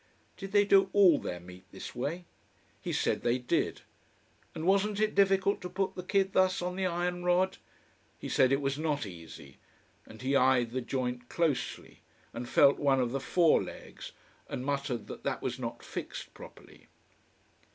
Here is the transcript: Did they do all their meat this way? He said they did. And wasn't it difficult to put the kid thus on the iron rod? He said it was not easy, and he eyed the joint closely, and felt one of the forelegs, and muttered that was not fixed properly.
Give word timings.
Did 0.35 0.51
they 0.51 0.65
do 0.65 0.89
all 0.93 1.19
their 1.19 1.39
meat 1.39 1.65
this 1.71 1.93
way? 1.93 2.25
He 2.81 2.91
said 2.91 3.21
they 3.21 3.37
did. 3.37 3.81
And 4.55 4.65
wasn't 4.65 4.99
it 4.99 5.13
difficult 5.13 5.61
to 5.61 5.69
put 5.69 5.93
the 5.93 6.01
kid 6.01 6.33
thus 6.33 6.59
on 6.59 6.75
the 6.75 6.87
iron 6.87 7.23
rod? 7.23 7.57
He 8.17 8.27
said 8.27 8.51
it 8.51 8.61
was 8.61 8.79
not 8.79 9.05
easy, 9.05 9.59
and 10.07 10.23
he 10.23 10.35
eyed 10.35 10.71
the 10.71 10.81
joint 10.81 11.29
closely, 11.29 12.01
and 12.33 12.49
felt 12.49 12.79
one 12.79 12.99
of 12.99 13.11
the 13.11 13.19
forelegs, 13.19 14.11
and 14.49 14.65
muttered 14.65 15.05
that 15.05 15.41
was 15.43 15.59
not 15.59 15.83
fixed 15.83 16.33
properly. 16.33 16.87